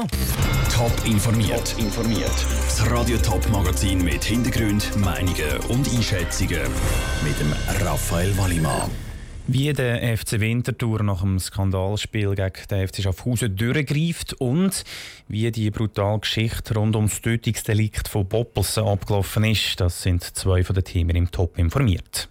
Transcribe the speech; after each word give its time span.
Oh. 0.00 0.06
Top 0.72 0.92
informiert. 1.06 1.72
Top 1.72 1.80
informiert. 1.80 2.30
Das 2.68 2.88
Radio 2.88 3.18
Top 3.18 3.48
Magazin 3.50 4.04
mit 4.04 4.22
Hintergrund, 4.22 4.96
Meinungen 4.96 5.58
und 5.70 5.92
Einschätzungen 5.92 6.60
mit 7.24 7.40
dem 7.40 7.52
Raphael 7.84 8.36
Wallimann. 8.38 8.92
Wie 9.48 9.72
der 9.72 10.16
FC 10.16 10.38
Winterthur 10.38 11.02
nach 11.02 11.22
dem 11.22 11.40
Skandalspiel 11.40 12.36
gegen 12.36 12.68
den 12.70 12.86
FC 12.86 13.02
Schaffhausen 13.02 13.56
durchgreift 13.56 14.34
und 14.34 14.84
wie 15.26 15.50
die 15.50 15.72
brutale 15.72 16.20
Geschichte 16.20 16.74
rund 16.74 16.94
ums 16.94 17.20
Tötungsdelikt 17.20 18.06
von 18.06 18.28
Boppelsen 18.28 18.84
abgelaufen 18.84 19.42
ist, 19.42 19.80
das 19.80 20.00
sind 20.00 20.22
zwei 20.22 20.62
von 20.62 20.74
den 20.74 20.84
Themen 20.84 21.16
im 21.16 21.28
Top 21.32 21.58
informiert. 21.58 22.28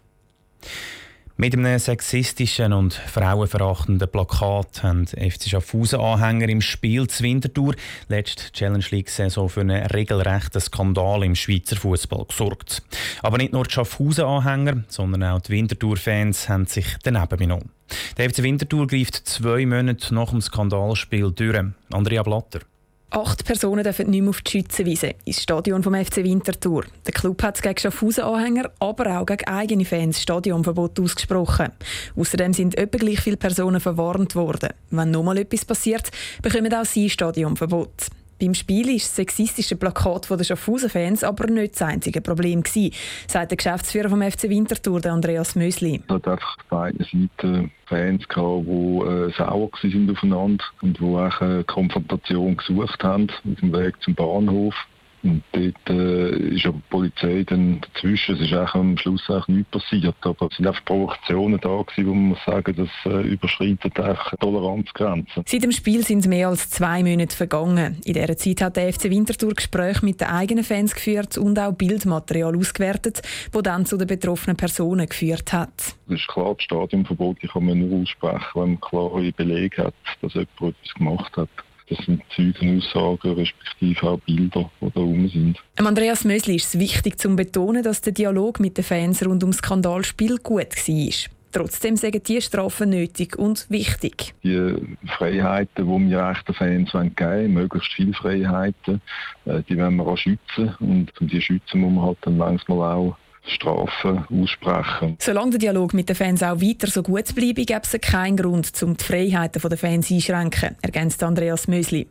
Mit 1.39 1.53
einem 1.53 1.77
sexistischen 1.77 2.73
und 2.73 2.95
frauenverachtenden 2.95 4.09
Plakat 4.09 4.81
haben 4.81 5.05
FC 5.05 5.49
Schaffhausen-Anhänger 5.49 6.49
im 6.49 6.61
Spiel 6.61 7.05
zu 7.05 7.23
Winterthur 7.23 7.75
letzte 8.07 8.51
Challenge 8.53 8.83
League-Saison 8.89 9.47
für 9.47 9.61
einen 9.61 9.85
regelrechten 9.85 10.59
Skandal 10.59 11.23
im 11.23 11.35
Schweizer 11.35 11.75
Fußball 11.75 12.25
gesorgt. 12.25 12.81
Aber 13.21 13.37
nicht 13.37 13.53
nur 13.53 13.65
die 13.65 13.71
Schaffhausen-Anhänger, 13.71 14.83
sondern 14.87 15.25
auch 15.25 15.41
die 15.41 15.51
Winterthur-Fans 15.51 16.49
haben 16.49 16.65
sich 16.65 16.87
daneben 17.03 17.37
benommen. 17.37 17.69
Der 18.17 18.31
FC 18.31 18.41
Winterthur 18.41 18.87
greift 18.87 19.15
zwei 19.27 19.63
Monate 19.67 20.15
nach 20.15 20.31
dem 20.31 20.41
Skandalspiel 20.41 21.31
durch. 21.33 21.65
Andrea 21.91 22.23
Blatter. 22.23 22.61
Acht 23.09 23.45
Personen 23.45 23.83
dürfen 23.83 24.09
nicht 24.09 24.21
mehr 24.21 24.31
auf 24.31 24.41
die 24.41 24.51
Schützenwiese 24.51 25.15
ins 25.23 25.41
Stadion 25.41 25.81
vom 25.81 25.95
FC 25.95 26.17
Winterthur. 26.17 26.83
Der 27.05 27.13
Club 27.13 27.41
hat 27.41 27.61
gegen 27.61 27.79
Schaffhausen-Anhänger, 27.79 28.69
aber 28.79 29.17
auch 29.17 29.25
gegen 29.25 29.47
eigene 29.47 29.85
Fans 29.85 30.21
Stadionverbot 30.21 30.99
ausgesprochen. 30.99 31.71
Außerdem 32.17 32.51
sind 32.51 32.77
etwa 32.77 32.97
gleich 32.97 33.21
viele 33.21 33.37
Personen 33.37 33.79
verwarnt 33.79 34.35
worden. 34.35 34.71
Wenn 34.89 35.11
nochmal 35.11 35.37
etwas 35.37 35.63
passiert, 35.63 36.11
bekommen 36.41 36.73
auch 36.73 36.83
sie 36.83 37.09
Stadionverbot. 37.09 38.09
Beim 38.39 38.53
Spiel 38.53 38.87
war 38.87 38.93
das 38.93 39.15
sexistische 39.15 39.75
Plakat 39.75 40.29
der 40.29 40.43
Schaffhausen-Fans 40.43 41.23
aber 41.23 41.47
nicht 41.47 41.73
das 41.73 41.81
einzige 41.81 42.21
Problem, 42.21 42.61
gewesen, 42.61 42.93
sagt 43.27 43.51
der 43.51 43.57
Geschäftsführer 43.57 44.09
vom 44.09 44.21
FC 44.21 44.43
Winterthur, 44.43 45.05
Andreas 45.05 45.55
Mösli. 45.55 46.01
Es 46.07 46.13
hat 46.13 46.27
einfach 46.27 46.57
auf 46.57 46.65
beiden 46.69 47.03
Seiten 47.05 47.71
Fans 47.85 48.27
gehabt, 48.27 48.67
die 48.67 48.99
äh, 48.99 49.31
sauer 49.37 49.69
waren 49.71 50.11
aufeinander 50.11 50.65
und 50.81 50.99
die 50.99 51.03
auch 51.03 51.41
eine 51.41 51.63
Konfrontation 51.63 52.57
gesucht 52.57 53.03
haben 53.03 53.27
auf 53.29 53.59
dem 53.59 53.73
Weg 53.73 54.01
zum 54.01 54.13
Bahnhof. 54.13 54.75
Und 55.23 55.43
dort 55.51 55.89
äh, 55.89 56.55
ist 56.55 56.65
aber 56.65 56.77
die 56.77 56.89
Polizei 56.89 57.43
dann 57.43 57.81
dazwischen. 57.81 58.35
Es 58.35 58.41
ist 58.41 58.53
auch 58.53 58.75
am 58.75 58.97
Schluss 58.97 59.29
auch 59.29 59.47
nichts 59.47 59.71
passiert. 59.71 60.15
Aber 60.21 60.47
es 60.49 60.57
sind 60.57 60.67
einfach 60.67 60.85
Provokationen 60.85 61.59
da 61.59 61.81
gewesen, 61.81 62.07
wo 62.07 62.13
man 62.13 62.29
muss 62.29 62.45
sagen, 62.45 62.75
das 62.75 63.11
äh, 63.11 63.27
überschreitet 63.27 63.99
auch 63.99 64.31
Toleranzgrenzen. 64.39 65.43
Seit 65.45 65.63
dem 65.63 65.71
Spiel 65.71 66.03
sind 66.03 66.27
mehr 66.27 66.49
als 66.49 66.69
zwei 66.69 67.03
Monate 67.03 67.35
vergangen. 67.35 67.97
In 68.05 68.13
dieser 68.13 68.37
Zeit 68.37 68.61
hat 68.61 68.75
der 68.77 68.93
FC 68.93 69.05
Winterthur 69.05 69.53
Gespräche 69.53 70.05
mit 70.05 70.21
den 70.21 70.27
eigenen 70.27 70.63
Fans 70.63 70.93
geführt 70.93 71.37
und 71.37 71.57
auch 71.59 71.73
Bildmaterial 71.73 72.55
ausgewertet, 72.55 73.21
das 73.51 73.63
dann 73.63 73.85
zu 73.85 73.97
den 73.97 74.07
betroffenen 74.07 74.55
Personen 74.55 75.07
geführt 75.07 75.51
hat. 75.51 75.95
Es 76.07 76.15
ist 76.15 76.27
klar, 76.27 76.53
das 76.55 76.63
Stadionverbot 76.63 77.39
kann 77.51 77.65
man 77.65 77.79
nur 77.79 78.01
aussprechen, 78.01 78.45
wenn 78.53 78.69
man 78.71 78.81
klare 78.81 79.31
Belege 79.31 79.85
hat, 79.85 79.93
dass 80.21 80.33
jemand 80.33 80.49
etwas 80.61 80.93
gemacht 80.93 81.37
hat. 81.37 81.49
Das 81.89 82.05
sind 82.05 82.21
Zeugenaussagen 82.35 83.33
respektive 83.33 84.07
auch 84.09 84.19
Bilder, 84.19 84.69
die 84.81 84.91
da 84.93 84.99
rum 84.99 85.29
sind. 85.29 85.57
Andreas 85.77 86.25
Mösli 86.25 86.55
ist 86.55 86.75
es 86.75 86.79
wichtig 86.79 87.17
zu 87.17 87.33
betonen, 87.35 87.83
dass 87.83 88.01
der 88.01 88.13
Dialog 88.13 88.59
mit 88.59 88.77
den 88.77 88.83
Fans 88.83 89.25
rund 89.25 89.43
ums 89.43 89.57
Skandalspiel 89.57 90.37
gut 90.37 90.75
war. 90.75 91.37
Trotzdem 91.53 91.95
sagen 91.95 92.21
die 92.21 92.41
Strafen 92.41 92.89
nötig 92.89 93.37
und 93.37 93.69
wichtig. 93.69 94.33
Die 94.43 94.75
Freiheiten, 95.17 95.85
die 95.85 96.09
wir 96.09 96.29
echten 96.29 96.53
Fans 96.53 96.91
geben 96.91 97.15
wollen, 97.23 97.53
möglichst 97.53 97.93
viele 97.93 98.13
Freiheiten, 98.13 99.01
äh, 99.45 99.63
die 99.67 99.77
wollen 99.77 99.95
wir 99.95 100.05
auch 100.05 100.17
schützen. 100.17 100.75
Und 100.79 101.11
um 101.19 101.27
die 101.27 101.41
schützen, 101.41 101.81
muss 101.81 101.93
man 101.93 102.05
halt 102.05 102.17
dann 102.21 102.37
manchmal 102.37 102.95
auch 102.95 103.17
Strafen 103.49 104.25
aussprechen. 104.29 105.17
Solange 105.19 105.51
der 105.51 105.59
Dialog 105.59 105.93
mit 105.93 106.09
den 106.09 106.15
Fans 106.15 106.43
auch 106.43 106.61
weiter 106.61 106.87
so 106.87 107.03
gut 107.03 107.33
bleibt, 107.35 107.55
gibt 107.55 107.85
es 107.85 108.01
keinen 108.01 108.37
Grund, 108.37 108.71
um 108.83 108.97
die 108.97 109.03
Freiheiten 109.03 109.61
der 109.61 109.77
Fans 109.77 110.11
einzuschränken, 110.11 110.75
ergänzt 110.81 111.23
Andreas 111.23 111.67
Mösli. 111.67 112.07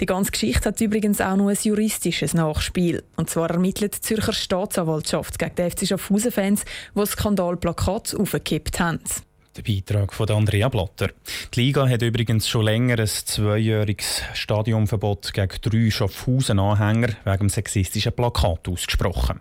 Die 0.00 0.06
ganze 0.06 0.30
Geschichte 0.30 0.68
hat 0.68 0.80
übrigens 0.80 1.20
auch 1.20 1.36
noch 1.36 1.48
ein 1.48 1.58
juristisches 1.60 2.34
Nachspiel. 2.34 3.02
Und 3.16 3.30
zwar 3.30 3.50
ermittelt 3.50 3.96
die 3.96 4.00
Zürcher 4.00 4.32
Staatsanwaltschaft 4.32 5.38
gegen 5.38 5.54
die 5.56 5.70
FC 5.70 5.88
Schaffhausen-Fans, 5.88 6.64
die 6.64 7.00
das 7.00 7.10
Skandalplakat 7.10 8.14
aufgekippt 8.14 8.80
haben. 8.80 9.00
Der 9.56 9.62
Beitrag 9.62 10.12
von 10.12 10.28
Andrea 10.30 10.68
Blatter. 10.68 11.10
Die 11.54 11.60
Liga 11.60 11.88
hat 11.88 12.02
übrigens 12.02 12.48
schon 12.48 12.64
länger 12.64 12.98
ein 12.98 13.06
zweijähriges 13.06 14.22
Stadionverbot 14.34 15.32
gegen 15.32 15.56
drei 15.62 15.90
Schaffhausen-Anhänger 15.90 17.10
wegen 17.24 17.38
dem 17.38 17.48
sexistischen 17.48 18.12
Plakat 18.12 18.68
ausgesprochen. 18.68 19.40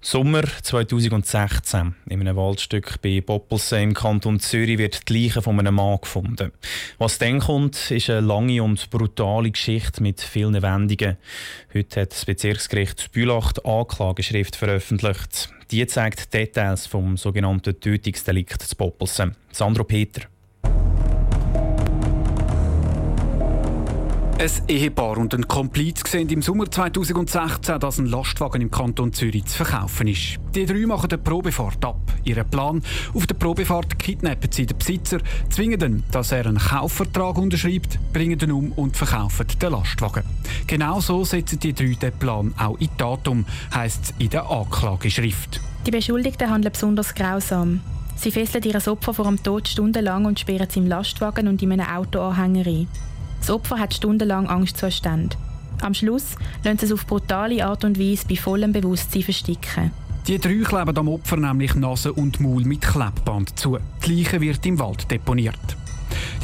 Sommer 0.00 0.44
2016. 0.62 1.94
In 2.08 2.20
einem 2.20 2.36
Waldstück 2.36 3.02
bei 3.02 3.20
Boppelsen 3.20 3.82
im 3.82 3.94
Kanton 3.94 4.38
Zürich 4.38 4.78
wird 4.78 5.08
die 5.08 5.24
Leiche 5.24 5.42
von 5.42 5.58
einem 5.58 5.74
Mann 5.74 5.98
gefunden. 6.00 6.52
Was 6.98 7.18
dann 7.18 7.40
kommt, 7.40 7.90
ist 7.90 8.08
eine 8.08 8.20
lange 8.20 8.62
und 8.62 8.90
brutale 8.90 9.50
Geschichte 9.50 10.00
mit 10.00 10.20
vielen 10.20 10.62
Wendungen. 10.62 11.16
Heute 11.74 12.02
hat 12.02 12.12
das 12.12 12.24
Bezirksgericht 12.24 13.10
Bülach 13.10 13.52
die 13.52 13.64
Anklageschrift 13.64 14.54
veröffentlicht. 14.54 15.50
Die 15.72 15.86
zeigt 15.88 16.32
Details 16.32 16.86
vom 16.86 17.16
sogenannten 17.16 17.78
Tötungsdelikt 17.78 18.62
zu 18.62 18.76
Boppelsen. 18.76 19.34
Sandro 19.50 19.82
Peter. 19.82 20.22
Ein 24.40 24.50
Ehepaar 24.68 25.18
und 25.18 25.34
ein 25.34 25.48
Kompliz 25.48 26.08
sehen 26.08 26.28
im 26.28 26.42
Sommer 26.42 26.70
2016, 26.70 27.80
dass 27.80 27.98
ein 27.98 28.06
Lastwagen 28.06 28.62
im 28.62 28.70
Kanton 28.70 29.12
Zürich 29.12 29.46
zu 29.46 29.64
verkaufen 29.64 30.06
ist. 30.06 30.36
Die 30.54 30.64
drei 30.64 30.86
machen 30.86 31.10
eine 31.10 31.18
Probefahrt 31.18 31.84
ab. 31.84 31.98
Ihren 32.22 32.48
Plan: 32.48 32.80
Auf 33.14 33.26
der 33.26 33.34
Probefahrt 33.34 33.98
kidnappen 33.98 34.52
sie 34.52 34.64
den 34.64 34.78
Besitzer, 34.78 35.18
zwingen 35.50 35.80
ihn, 35.80 36.04
dass 36.12 36.30
er 36.30 36.46
einen 36.46 36.58
Kaufvertrag 36.58 37.36
unterschreibt, 37.36 37.98
bringen 38.12 38.38
ihn 38.38 38.52
um 38.52 38.70
und 38.70 38.96
verkaufen 38.96 39.44
den 39.60 39.72
Lastwagen. 39.72 40.22
Genau 40.68 41.00
so 41.00 41.24
setzen 41.24 41.58
die 41.58 41.72
drei 41.72 41.94
den 41.94 42.12
Plan 42.12 42.54
auch 42.58 42.78
in 42.78 42.96
Tat 42.96 43.26
um, 43.26 43.44
heisst 43.74 44.04
es 44.04 44.14
in 44.20 44.30
der 44.30 44.48
Anklageschrift. 44.48 45.60
Die 45.84 45.90
Beschuldigten 45.90 46.48
handeln 46.48 46.72
besonders 46.72 47.12
grausam. 47.12 47.80
Sie 48.14 48.30
fesseln 48.30 48.62
ihr 48.62 48.76
Opfer 48.86 49.14
vor 49.14 49.24
dem 49.24 49.42
Tod 49.42 49.66
stundenlang 49.66 50.26
und 50.26 50.38
sperren 50.38 50.68
sie 50.70 50.78
im 50.78 50.86
Lastwagen 50.86 51.48
und 51.48 51.60
in 51.60 51.72
einem 51.72 51.88
Autoanhänger 51.88 52.66
ein. 52.68 52.86
Das 53.40 53.50
Opfer 53.50 53.78
hat 53.78 53.94
stundenlang 53.94 54.48
Angstzustände. 54.48 55.36
Am 55.80 55.94
Schluss 55.94 56.34
lassen 56.64 56.78
sie 56.78 56.86
es 56.86 56.92
auf 56.92 57.06
brutale 57.06 57.64
Art 57.64 57.84
und 57.84 57.98
Weise 57.98 58.26
bei 58.28 58.36
vollem 58.36 58.72
Bewusstsein 58.72 59.22
versticken. 59.22 59.92
Die 60.26 60.38
drei 60.38 60.62
kleben 60.62 60.96
am 60.96 61.08
Opfer 61.08 61.36
nämlich 61.36 61.74
Nase 61.74 62.12
und 62.12 62.40
Maul 62.40 62.64
mit 62.64 62.82
Klebband 62.82 63.58
zu. 63.58 63.78
Die 64.04 64.22
Leiche 64.22 64.40
wird 64.40 64.66
im 64.66 64.78
Wald 64.78 65.10
deponiert. 65.10 65.76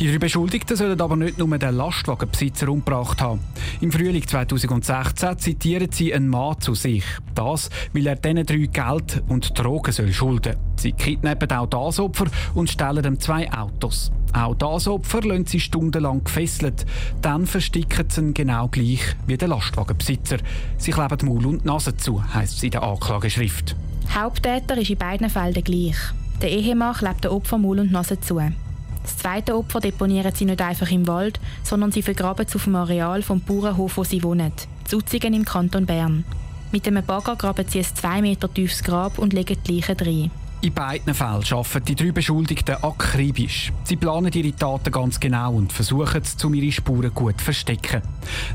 Die 0.01 0.11
drei 0.11 0.19
Beschuldigten 0.19 0.77
sollen 0.77 1.01
aber 1.01 1.15
nicht 1.15 1.39
nur 1.39 1.57
den 1.57 1.77
Lastwagenbesitzer 1.77 2.69
umgebracht 2.69 3.21
haben. 3.23 3.39
Im 3.81 3.93
Frühling 3.93 4.27
2016 4.27 5.39
zitieren 5.39 5.93
sie 5.93 6.13
einen 6.13 6.29
Mann 6.29 6.61
zu 6.61 6.75
sich. 6.75 7.05
Das, 7.35 7.71
weil 7.93 8.09
er 8.09 8.17
diesen 8.17 8.45
drei 8.45 8.67
Geld 8.67 9.23
und 9.29 9.57
Drogen 9.57 9.93
soll 9.93 10.13
schulden. 10.13 10.57
Sie 10.77 10.93
kidnappen 10.93 11.53
auch 11.53 11.69
das 11.69 12.01
Opfer 12.01 12.27
und 12.55 12.69
stellen 12.69 13.05
ihm 13.05 13.21
zwei 13.21 13.51
Autos. 13.53 14.11
Auch 14.33 14.57
das 14.57 14.89
Opfer 14.89 15.23
lassen 15.23 15.47
sie 15.47 15.61
stundenlang 15.61 16.25
gefesselt. 16.25 16.85
Dann 17.23 17.47
versticken 17.47 18.11
sie 18.11 18.21
ihn 18.21 18.35
genau 18.35 18.67
gleich 18.67 19.15
wie 19.29 19.37
der 19.37 19.47
Lastwagenbesitzer. 19.47 20.39
Sie 20.77 20.91
kleben 20.91 21.19
Maul 21.29 21.47
und 21.47 21.65
Nase 21.65 21.97
zu, 21.97 22.21
heisst 22.35 22.57
es 22.57 22.63
in 22.65 22.73
der 22.73 22.83
Anklageschrift. 22.83 23.77
Haupttäter 24.13 24.77
ist 24.77 24.91
in 24.91 24.99
beiden 24.99 25.31
Fällen 25.31 25.63
gleich. 25.63 25.97
Der 26.43 26.51
Ehemann 26.51 26.95
klebt 26.95 27.25
den 27.25 27.31
Opfer 27.31 27.59
Maul 27.59 27.79
und 27.79 27.93
Nase 27.93 28.19
zu. 28.19 28.41
Das 29.05 29.19
zweite 29.19 29.57
Opfer 29.57 29.81
deponieren 29.81 30.35
sie 30.35 30.47
nicht 30.47 30.63
einfach 30.63 30.91
im 30.91 31.07
Wald, 31.07 31.39
sondern 31.63 31.93
sie 31.93 32.03
vergraben 32.03 32.47
es 32.49 32.57
auf 32.57 32.65
dem 32.65 32.75
Areal 32.75 33.23
vom 33.23 33.41
Bauernhof, 33.41 33.99
wo 33.99 34.05
sie 34.05 34.23
wohnen, 34.23 34.53
Zutzigen 34.87 35.35
im 35.35 35.45
Kanton 35.45 35.87
Bern. 35.87 36.25
Mit 36.73 36.89
einem 36.89 37.05
Bagger 37.05 37.37
graben 37.37 37.67
sie 37.69 37.79
ein 37.79 37.85
zwei 37.85 38.21
Meter 38.23 38.53
tiefes 38.53 38.83
Grab 38.83 39.19
und 39.19 39.33
legen 39.33 39.59
die 39.67 39.77
Leichen 39.77 39.97
drin. 39.97 40.31
In 40.63 40.73
beiden 40.73 41.13
Fällen 41.13 41.45
arbeiten 41.53 41.85
die 41.85 41.95
drei 41.95 42.11
Beschuldigten 42.11 42.83
akribisch. 42.83 43.71
Sie 43.85 43.97
planen 43.97 44.33
ihre 44.33 44.57
Taten 44.57 44.91
ganz 44.91 45.21
genau 45.21 45.53
und 45.53 45.75
versuchen 45.75 46.23
es, 46.23 46.43
um 46.43 46.55
ihre 46.55 46.73
Spuren 46.73 47.13
gut 47.15 47.37
zu 47.39 47.45
verstecken. 47.45 48.01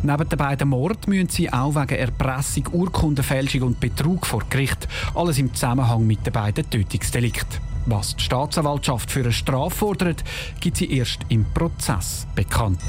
Neben 0.01 0.28
den 0.28 0.38
beiden 0.40 0.69
Morden 0.69 0.98
müssen 1.06 1.30
sie 1.30 1.54
auch 1.54 1.75
wegen 1.75 2.00
Erpressung, 2.00 2.68
Urkundenfälschung 2.74 3.62
und 3.62 3.80
Betrug 3.80 4.25
vor 4.25 4.42
Gericht. 4.50 4.88
Alles 5.13 5.38
im 5.38 5.54
Zusammenhang 5.54 6.07
mit 6.07 6.25
den 6.25 6.34
beiden 6.34 6.68
Tötungsdelikten. 6.68 7.69
Was 7.91 8.15
die 8.15 8.24
Staatsanwaltschaft 8.24 9.09
für 9.09 9.21
eine 9.21 9.31
Strafe 9.31 9.75
fordert, 9.75 10.24
gibt 10.59 10.77
sie 10.77 10.95
erst 10.95 11.21
im 11.30 11.44
Prozess 11.56 12.27
bekannt. 12.36 12.80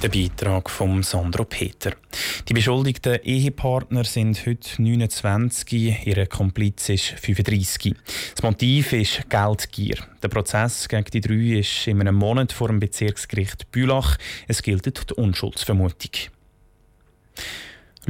Der 0.00 0.08
Beitrag 0.08 0.70
von 0.70 1.02
Sandro 1.02 1.44
Peter. 1.44 1.94
Die 2.48 2.54
beschuldigten 2.54 3.18
Ehepartner 3.24 4.04
sind 4.04 4.46
heute 4.46 4.80
29, 4.80 6.06
ihre 6.06 6.28
Kompliz 6.28 6.88
ist 6.90 7.06
35. 7.08 7.96
Das 8.36 8.42
Motiv 8.44 8.92
ist 8.92 9.28
Geldgier. 9.28 9.96
Der 10.22 10.28
Prozess 10.28 10.88
gegen 10.88 11.10
die 11.12 11.20
drei 11.20 11.58
ist 11.58 11.88
in 11.88 12.00
einem 12.00 12.14
Monat 12.14 12.52
vor 12.52 12.68
dem 12.68 12.78
Bezirksgericht 12.78 13.72
Bülach. 13.72 14.16
Es 14.46 14.62
gilt 14.62 14.86
die 14.86 15.14
Unschuldsvermutung. 15.14 16.30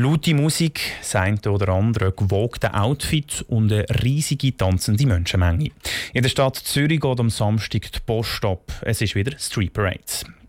Laute 0.02 0.32
Musik, 0.32 0.81
sein 1.02 1.38
oder 1.47 1.69
andere 1.69 2.12
gewogte 2.12 2.73
Outfit 2.73 3.44
und 3.49 3.70
eine 3.70 3.85
riesige 4.02 4.56
tanzende 4.56 5.05
Menschenmenge. 5.05 5.73
In 6.14 6.23
der 6.23 6.31
Stadt 6.31 6.56
Zürich 6.56 7.00
geht 7.00 7.20
am 7.20 7.29
Samstag 7.29 7.93
die 7.93 7.99
Post 8.06 8.43
ab. 8.43 8.73
Es 8.81 9.02
ist 9.02 9.14
wieder 9.14 9.38
Street 9.38 9.75
Parade. 9.75 10.00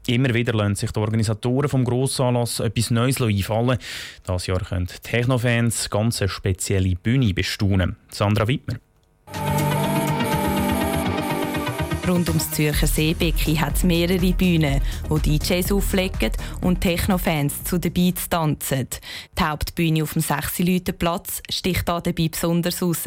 Immer 0.07 0.33
wieder 0.33 0.53
lassen 0.53 0.75
sich 0.75 0.91
die 0.91 0.99
Organisatoren 0.99 1.67
vom 1.67 1.83
Grossanlass 1.83 2.61
etwas 2.61 2.91
Neues 2.91 3.21
einfallen. 3.21 3.77
Dieses 4.25 4.47
Jahr 4.47 4.61
können 4.61 4.87
Technofans 4.87 5.89
ganz 5.89 6.23
spezielle 6.27 6.95
Bühne 6.95 7.33
bestaunen. 7.33 7.97
Sandra 8.09 8.47
Wittmer. 8.47 8.75
Rund 12.07 12.29
ums 12.29 12.49
Zürcher 12.51 12.87
Seebecken 12.87 13.61
hat 13.61 13.75
es 13.75 13.83
mehrere 13.83 14.33
Bühnen, 14.33 14.81
wo 15.07 15.17
DJs 15.17 15.71
auflegen 15.71 16.31
und 16.61 16.81
Technofans 16.81 17.63
zu 17.63 17.77
den 17.77 17.93
Beats 17.93 18.27
tanzen. 18.27 18.87
Die 19.37 19.43
Hauptbühne 19.43 20.03
auf 20.03 20.13
dem 20.13 20.21
6-Leuten-Platz 20.21 21.43
sticht 21.49 21.87
dabei 21.87 22.11
besonders 22.11 22.81
raus. 22.81 23.03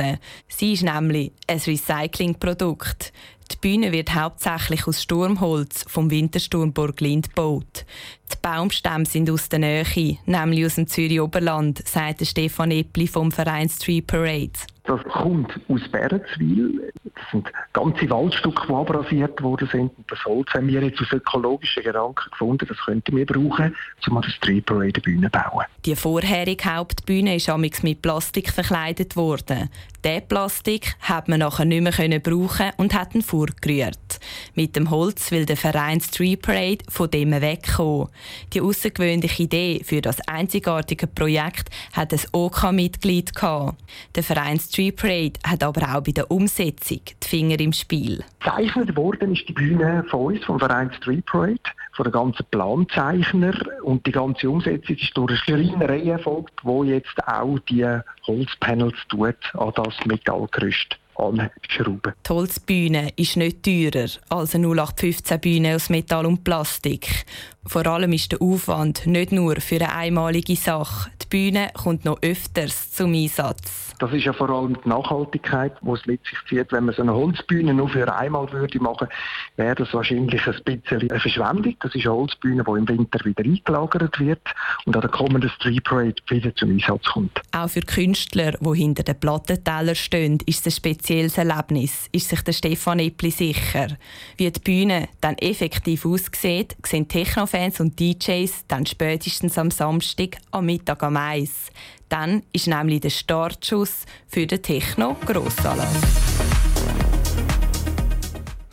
Sie 0.48 0.72
ist 0.72 0.84
nämlich 0.84 1.32
ein 1.46 1.58
Recyclingprodukt. 1.58 3.12
Die 3.52 3.56
Bühne 3.56 3.92
wird 3.92 4.14
hauptsächlich 4.14 4.86
aus 4.86 5.02
Sturmholz 5.02 5.84
vom 5.86 6.10
Wintersturm 6.10 6.72
Burglind 6.72 7.30
gebaut. 7.30 7.84
Die 8.32 8.36
Baumstämme 8.40 9.04
sind 9.04 9.28
aus 9.28 9.48
der 9.48 9.58
Nähe, 9.58 10.18
nämlich 10.24 10.64
aus 10.64 10.76
dem 10.76 10.86
Zürich 10.86 11.20
Oberland, 11.20 11.86
sagt 11.86 12.26
Stefan 12.26 12.70
Eppli 12.70 13.06
vom 13.06 13.32
Verein 13.32 13.68
Street 13.68 14.06
Parade. 14.06 14.52
Das 14.86 15.02
kommt 15.04 15.58
aus 15.68 15.80
Bärenzwil. 15.90 16.92
Das 17.04 17.30
sind 17.30 17.50
ganze 17.72 18.10
Waldstücke, 18.10 18.66
die 18.68 18.72
abrasiert 18.74 19.42
worden 19.42 19.66
sind. 19.72 19.96
Und 19.96 20.10
das 20.10 20.22
Holz 20.26 20.52
haben 20.52 20.68
wir 20.68 20.82
jetzt 20.82 21.00
aus 21.00 21.10
ökologischen 21.10 21.82
Gedanken 21.82 22.30
gefunden, 22.30 22.66
das 22.68 22.76
könnten 22.84 23.16
wir 23.16 23.24
brauchen, 23.24 23.74
um 24.06 24.18
eine 24.18 24.30
Street 24.30 24.66
Parade 24.66 25.00
Bühne 25.00 25.30
zu 25.30 25.38
bauen. 25.38 25.64
Die 25.86 25.96
vorherige 25.96 26.74
Hauptbühne 26.74 27.36
ist 27.36 27.48
amix 27.48 27.82
mit 27.82 28.02
Plastik 28.02 28.50
verkleidet 28.50 29.16
worden. 29.16 29.70
Diesen 30.04 30.28
Plastik 30.28 30.96
hat 31.00 31.28
man 31.28 31.40
nachher 31.40 31.64
nicht 31.64 31.80
mehr 31.80 32.20
brauchen 32.20 32.70
und 32.76 32.92
hat 32.92 33.14
ihn 33.14 33.22
vorgerührt. 33.22 34.20
Mit 34.54 34.76
dem 34.76 34.90
Holz 34.90 35.30
will 35.30 35.46
der 35.46 35.56
Verein 35.56 36.02
Street 36.02 36.42
Parade 36.42 36.84
von 36.90 37.10
dem 37.10 37.30
wegkommen. 37.30 38.08
Die 38.52 38.60
außergewöhnliche 38.60 39.44
Idee 39.44 39.80
für 39.82 40.02
das 40.02 40.20
einzigartige 40.28 41.06
Projekt 41.06 41.70
hat 41.94 42.12
ein 42.12 42.20
OK-Mitglied 42.32 43.32
OK 43.42 43.74
Der 44.14 44.22
Verein 44.22 44.60
Street 44.60 44.73
Parade 44.96 45.38
hat 45.46 45.62
aber 45.62 45.82
auch 45.94 46.02
bei 46.02 46.12
der 46.12 46.30
Umsetzung 46.30 47.00
die 47.22 47.28
Finger 47.28 47.60
im 47.60 47.72
Spiel. 47.72 48.24
Gezeichnet 48.40 48.96
worden 48.96 49.34
ist 49.34 49.48
die 49.48 49.52
Bühne 49.52 50.04
von 50.10 50.34
uns, 50.34 50.44
vom 50.44 50.58
Verein 50.58 50.92
Street 50.94 51.24
Parade, 51.26 51.60
von 51.92 52.04
den 52.04 52.12
ganzen 52.12 52.44
Planzeichner 52.50 53.54
und 53.82 54.04
die 54.06 54.12
ganze 54.12 54.50
Umsetzung 54.50 54.96
ist 54.96 55.16
durch 55.16 55.30
eine 55.48 55.68
Schreinerei 55.68 56.02
erfolgt, 56.02 56.64
wo 56.64 56.82
jetzt 56.84 57.16
auch 57.26 57.58
die 57.68 57.86
Holzpanels 58.26 58.96
tut 59.08 59.36
an 59.54 59.72
das 59.76 59.94
Metallgerüst 60.06 60.98
anschrauben. 61.16 62.12
Die 62.26 62.32
Holzbühne 62.32 63.12
ist 63.16 63.36
nicht 63.36 63.62
teurer 63.62 64.08
als 64.28 64.54
eine 64.54 64.66
0815 64.66 65.40
Bühne 65.40 65.76
aus 65.76 65.90
Metall 65.90 66.26
und 66.26 66.44
Plastik. 66.44 67.24
Vor 67.66 67.86
allem 67.86 68.12
ist 68.12 68.32
der 68.32 68.42
Aufwand 68.42 69.06
nicht 69.06 69.32
nur 69.32 69.56
für 69.60 69.76
eine 69.76 69.94
einmalige 69.94 70.56
Sache. 70.56 71.10
Die 71.34 71.50
Bühne 71.50 71.70
kommt 71.74 72.04
noch 72.04 72.22
öfters 72.22 72.92
zum 72.92 73.12
Einsatz. 73.12 73.92
Das 73.98 74.12
ist 74.12 74.24
ja 74.24 74.32
vor 74.32 74.50
allem 74.50 74.76
die 74.84 74.88
Nachhaltigkeit, 74.88 75.72
die 75.82 75.90
es 75.90 76.06
mit 76.06 76.20
sich 76.24 76.38
zieht. 76.48 76.70
Wenn 76.70 76.84
man 76.84 76.94
so 76.94 77.02
eine 77.02 77.12
Holzbühne 77.12 77.74
nur 77.74 77.88
für 77.88 78.12
einmal 78.14 78.50
würde 78.52 78.78
machen, 78.78 79.08
wäre 79.56 79.74
das 79.74 79.92
wahrscheinlich 79.92 80.46
ein 80.46 80.54
bisschen 80.64 81.10
eine 81.10 81.18
Verschwendung. 81.20 81.74
Das 81.80 81.92
ist 81.94 82.06
eine 82.06 82.14
Holzbühne, 82.14 82.62
die 82.62 82.70
im 82.70 82.88
Winter 82.88 83.24
wieder 83.24 83.44
eingelagert 83.44 84.20
wird 84.20 84.42
und 84.84 84.94
an 84.94 85.00
der 85.00 85.10
kommenden 85.10 85.50
Street 85.50 85.82
Parade 85.82 86.14
wieder 86.28 86.54
zum 86.54 86.70
Einsatz 86.70 87.04
kommt. 87.06 87.40
Auch 87.50 87.68
für 87.68 87.80
Künstler, 87.80 88.52
die 88.52 88.78
hinter 88.78 89.02
den 89.02 89.18
Plattentellern 89.18 89.96
stehen, 89.96 90.38
ist 90.46 90.66
es 90.66 90.74
ein 90.74 90.76
spezielles 90.76 91.38
Erlebnis, 91.38 92.08
ist 92.12 92.28
sich 92.28 92.42
der 92.42 92.52
Stefan 92.52 93.00
Eppli 93.00 93.30
sicher. 93.32 93.88
Wie 94.36 94.50
die 94.50 94.60
Bühne 94.60 95.08
dann 95.20 95.36
effektiv 95.38 96.06
aussieht, 96.06 96.76
sehen 96.84 97.08
Technofans 97.08 97.80
und 97.80 97.98
DJs 97.98 98.66
dann 98.68 98.86
spätestens 98.86 99.58
am 99.58 99.72
Samstag 99.72 100.38
am 100.52 100.66
Mittag 100.66 101.02
am 101.02 101.16
Eis. 101.24 101.70
Dann 102.08 102.42
ist 102.52 102.66
nämlich 102.66 103.00
der 103.00 103.10
Startschuss 103.10 104.04
für 104.28 104.46
den 104.46 104.62
Techno-Grossanlass. 104.62 105.88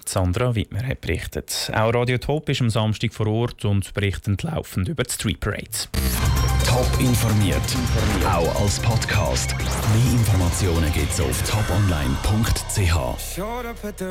Sandra 0.05 0.53
Wittmer 0.55 0.85
hat 0.85 0.99
berichtet. 0.99 1.71
Auch 1.73 1.93
Radio 1.93 2.17
Top 2.17 2.49
ist 2.49 2.59
am 2.59 2.69
Samstag 2.69 3.13
vor 3.13 3.27
Ort 3.27 3.63
und 3.63 3.93
berichtet 3.93 4.43
laufend 4.43 4.89
über 4.89 5.03
die 5.03 5.13
Street 5.13 5.39
Parades. 5.39 5.87
Top 6.67 6.89
informiert, 6.99 7.61
auch 8.25 8.61
als 8.61 8.79
Podcast. 8.79 9.55
Mehr 9.57 10.11
Informationen 10.13 10.91
gibt 10.91 11.11
es 11.11 11.21
auf 11.21 11.41
toponline.ch. 11.49 13.37